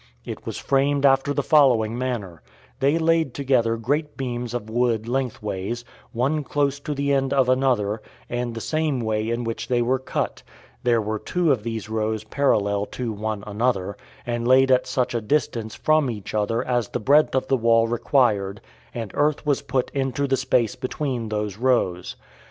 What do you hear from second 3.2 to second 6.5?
together great beams of wood lengthways, one